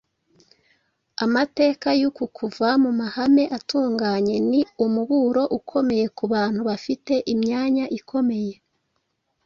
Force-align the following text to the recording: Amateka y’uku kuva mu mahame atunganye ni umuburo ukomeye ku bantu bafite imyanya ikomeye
Amateka 1.25 1.87
y’uku 1.99 2.25
kuva 2.37 2.67
mu 2.83 2.91
mahame 2.99 3.43
atunganye 3.57 4.35
ni 4.49 4.61
umuburo 4.85 5.43
ukomeye 5.57 6.05
ku 6.17 6.23
bantu 6.33 6.59
bafite 6.69 7.13
imyanya 7.33 7.85
ikomeye 7.99 8.53